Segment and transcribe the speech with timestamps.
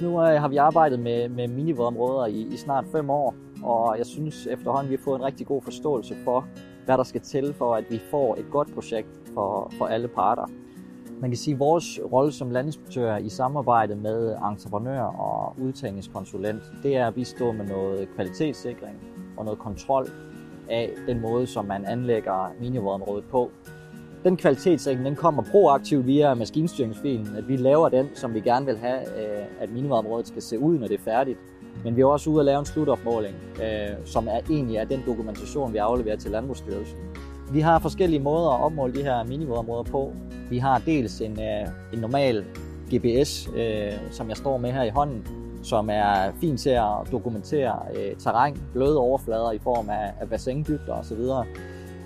[0.00, 4.06] Nu øh, har vi arbejdet med, med minivådområder i, i snart fem år, og jeg
[4.06, 6.48] synes efterhånden, vi har fået en rigtig god forståelse for,
[6.84, 10.46] hvad der skal til for, at vi får et godt projekt for, for alle parter.
[11.20, 16.96] Man kan sige, at vores rolle som landinspektør i samarbejde med entreprenør og udtagningskonsulent, det
[16.96, 18.96] er at bistå med noget kvalitetssikring
[19.36, 20.06] og noget kontrol
[20.70, 23.50] af den måde, som man anlægger minivådområdet på.
[24.24, 28.78] Den kvalitetssikring den kommer proaktivt via maskinstyringsfilen, at vi laver den, som vi gerne vil
[28.78, 31.38] have, øh, at minimumområdet skal se ud, når det er færdigt.
[31.84, 35.02] Men vi er også ude at lave en slutopmåling, øh, som er egentlig er den
[35.06, 36.98] dokumentation, vi afleverer til Landbrugsstyrelsen.
[37.52, 40.12] Vi har forskellige måder at opmåle de her minimumområder på.
[40.50, 42.44] Vi har dels en, øh, en normal
[42.94, 45.26] GPS, øh, som jeg står med her i hånden,
[45.62, 50.94] som er fint til at dokumentere øh, terræn, bløde overflader i form af, af bassindybder
[50.94, 51.18] osv.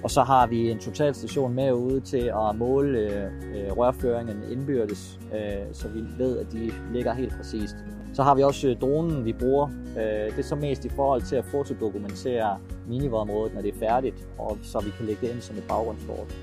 [0.02, 5.66] Og så har vi en totalstation med ude til at måle øh, rørføringen indbyrdes, øh,
[5.72, 7.76] så vi ved, at de ligger helt præcist.
[8.14, 9.68] Så har vi også øh, dronen, vi bruger.
[9.96, 12.58] Øh, det er så mest i forhold til at fotodokumentere
[12.88, 16.36] minivådområdet, når det er færdigt, og så vi kan lægge det ind som et baggrundskort.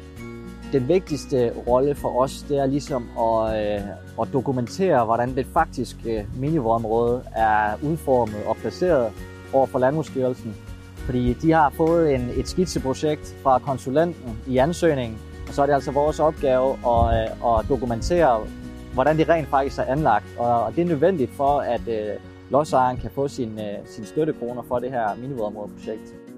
[0.71, 3.89] Den vigtigste rolle for os, det er ligesom at, øh,
[4.21, 9.11] at dokumentere, hvordan det faktiske minivådområde er udformet og placeret
[9.53, 10.55] over for Landbrugsstyrelsen,
[11.05, 15.73] fordi de har fået en, et skitseprojekt fra konsulenten i ansøgningen, og så er det
[15.73, 18.47] altså vores opgave at, øh, at dokumentere,
[18.93, 20.25] hvordan det rent faktisk er anlagt.
[20.37, 22.15] Og det er nødvendigt for, at øh,
[22.49, 26.34] lodsejeren kan få sin, øh, sin støttekroner for det her minivådområdeprojekt.